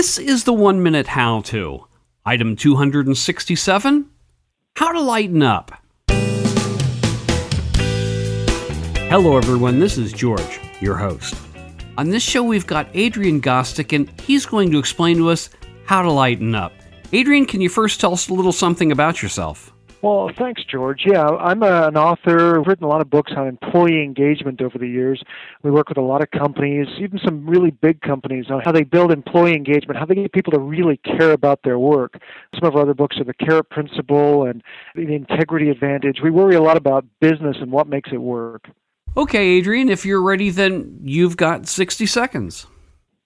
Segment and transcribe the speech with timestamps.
[0.00, 1.86] This is the one minute how to.
[2.24, 4.10] Item 267
[4.76, 5.72] How to Lighten Up.
[9.10, 9.78] Hello, everyone.
[9.78, 11.34] This is George, your host.
[11.98, 15.50] On this show, we've got Adrian Gostick, and he's going to explain to us
[15.84, 16.72] how to lighten up.
[17.12, 19.70] Adrian, can you first tell us a little something about yourself?
[20.02, 21.02] Well, thanks, George.
[21.04, 22.58] Yeah, I'm a, an author.
[22.58, 25.22] I've written a lot of books on employee engagement over the years.
[25.62, 28.82] We work with a lot of companies, even some really big companies, on how they
[28.82, 32.18] build employee engagement, how they get people to really care about their work.
[32.54, 34.62] Some of our other books are The Carrot Principle and
[34.94, 36.20] The Integrity Advantage.
[36.22, 38.70] We worry a lot about business and what makes it work.
[39.18, 42.66] Okay, Adrian, if you're ready, then you've got 60 seconds.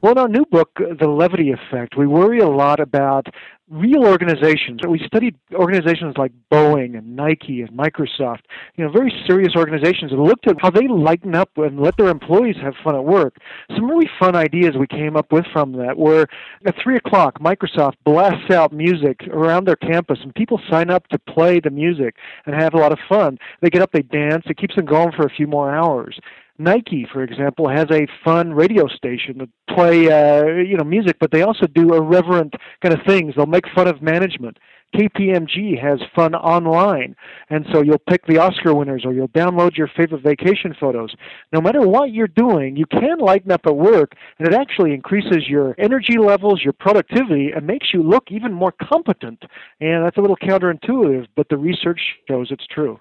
[0.00, 3.26] Well, in our new book, The Levity Effect, we worry a lot about
[3.68, 4.78] real organizations.
[4.88, 8.42] We studied organizations like Boeing and Nike and Microsoft,
[8.76, 12.10] you know, very serious organizations, and looked at how they lighten up and let their
[12.10, 13.38] employees have fun at work.
[13.74, 16.28] Some really fun ideas we came up with from that were
[16.64, 21.18] at 3 o'clock, Microsoft blasts out music around their campus, and people sign up to
[21.18, 22.14] play the music
[22.46, 23.36] and have a lot of fun.
[23.62, 26.20] They get up, they dance, it keeps them going for a few more hours.
[26.58, 31.30] Nike, for example, has a fun radio station that play uh, you know music, but
[31.30, 33.34] they also do irreverent kind of things.
[33.36, 34.58] They'll make fun of management.
[34.96, 37.14] KPMG has fun online,
[37.50, 41.14] and so you'll pick the Oscar winners or you'll download your favorite vacation photos.
[41.52, 45.46] No matter what you're doing, you can lighten up at work, and it actually increases
[45.46, 49.42] your energy levels, your productivity, and makes you look even more competent.
[49.80, 52.98] And that's a little counterintuitive, but the research shows it's true.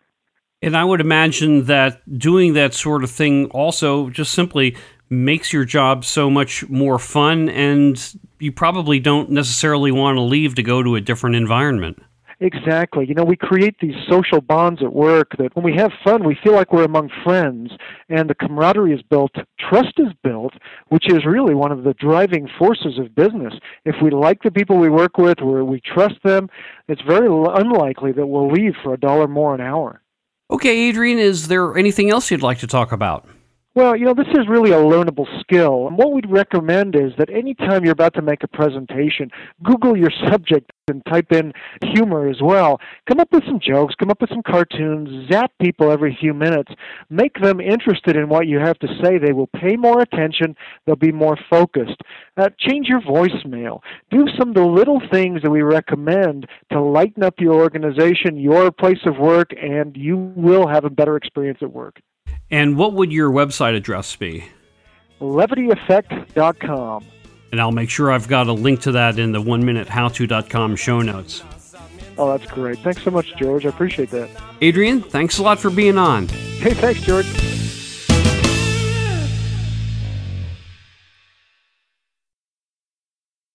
[0.62, 4.76] And I would imagine that doing that sort of thing also just simply
[5.10, 10.56] makes your job so much more fun, and you probably don't necessarily want to leave
[10.56, 12.02] to go to a different environment.
[12.40, 13.06] Exactly.
[13.08, 16.38] You know, we create these social bonds at work that when we have fun, we
[16.44, 17.72] feel like we're among friends,
[18.10, 20.54] and the camaraderie is built, trust is built,
[20.90, 23.54] which is really one of the driving forces of business.
[23.86, 26.48] If we like the people we work with, or we trust them,
[26.88, 30.02] it's very unlikely that we'll leave for a dollar more an hour.
[30.50, 33.28] Okay, Adrian, is there anything else you'd like to talk about?
[33.78, 35.86] Well, you know, this is really a learnable skill.
[35.86, 39.30] And what we'd recommend is that anytime you're about to make a presentation,
[39.62, 41.54] Google your subject and type in
[41.94, 42.80] humor as well.
[43.08, 46.72] Come up with some jokes, come up with some cartoons, zap people every few minutes.
[47.12, 49.20] Make them interested in what you have to say.
[49.20, 50.56] They will pay more attention,
[50.88, 52.02] they'll be more focused.
[52.36, 53.82] Uh, change your voicemail.
[54.10, 58.72] Do some of the little things that we recommend to lighten up your organization, your
[58.72, 62.00] place of work, and you will have a better experience at work.
[62.50, 64.46] And what would your website address be?
[65.20, 67.06] LevityEffect.com.
[67.52, 70.76] And I'll make sure I've got a link to that in the one minute howto.com
[70.76, 71.44] show notes.
[72.18, 72.80] Oh, that's great.
[72.80, 73.66] Thanks so much, George.
[73.66, 74.30] I appreciate that.
[74.62, 76.28] Adrian, thanks a lot for being on.
[76.28, 77.28] Hey, thanks, George.